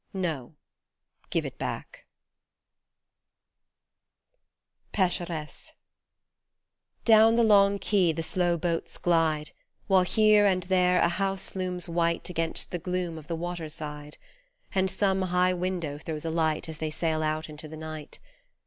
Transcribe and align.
No, 0.15 0.55
give 1.29 1.45
it 1.45 1.59
back! 1.59 2.07
24 4.93 5.27
PECHERESSE 5.27 5.73
DOWN 7.05 7.35
the 7.35 7.43
long 7.43 7.77
quay 7.77 8.11
the 8.11 8.23
slow 8.23 8.57
boats 8.57 8.97
glide, 8.97 9.51
While 9.85 10.01
here 10.01 10.47
and 10.47 10.63
there 10.63 10.99
a 11.01 11.07
house 11.07 11.55
looms 11.55 11.87
white 11.87 12.31
Against 12.31 12.71
the 12.71 12.79
gloom 12.79 13.19
of 13.19 13.27
the 13.27 13.35
waterside, 13.35 14.17
And 14.73 14.89
some 14.89 15.21
high 15.21 15.53
window 15.53 15.99
throws 15.99 16.25
a 16.25 16.31
light 16.31 16.67
As 16.67 16.79
they 16.79 16.89
sail 16.89 17.21
out 17.21 17.47
into 17.47 17.67
the 17.67 17.77
night. 17.77 18.17